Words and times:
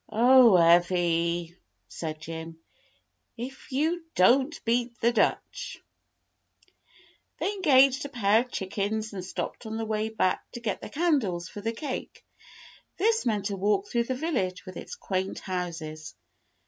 "Oh, 0.09 0.53
Evvy," 0.57 1.55
said 1.87 2.19
Jim, 2.21 2.57
"if 3.37 3.71
you 3.71 4.03
don't 4.15 4.59
beat 4.65 4.99
the 4.99 5.11
Dutch!" 5.13 5.77
They 7.37 7.51
engaged 7.53 8.03
a 8.05 8.09
pair 8.09 8.39
of 8.41 8.49
chickens 8.51 9.13
and 9.13 9.23
stopped 9.23 9.67
on 9.67 9.77
the 9.77 9.85
way 9.85 10.09
back 10.09 10.43
to 10.53 10.59
get 10.59 10.81
the 10.81 10.89
candles 10.89 11.49
for 11.49 11.61
the 11.61 11.71
cake; 11.71 12.25
this 12.97 13.27
meant 13.27 13.51
a 13.51 13.55
walk 13.55 13.89
through 13.91 14.05
the 14.05 14.15
village 14.15 14.65
with 14.65 14.75
its 14.75 14.95
quaint 14.95 15.37
houses. 15.41 16.15